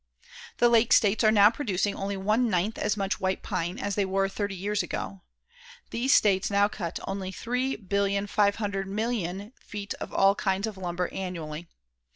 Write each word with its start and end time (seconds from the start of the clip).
The 0.57 0.67
Lake 0.67 0.93
States 0.93 1.23
are 1.23 1.31
now 1.31 1.51
producing 1.51 1.95
only 1.95 2.17
one 2.17 2.49
ninth 2.49 2.79
as 2.79 2.97
much 2.97 3.19
white 3.19 3.43
pine 3.43 3.77
as 3.77 3.93
they 3.93 4.03
were 4.03 4.27
thirty 4.27 4.55
years 4.55 4.81
ago. 4.81 5.21
These 5.91 6.11
states 6.11 6.49
now 6.49 6.67
cut 6.67 6.97
only 7.07 7.31
3,500,000,000 7.31 9.51
feet 9.59 9.93
of 10.01 10.11
all 10.11 10.33
kinds 10.33 10.65
of 10.65 10.75
lumber 10.77 11.07
annually. 11.09 11.67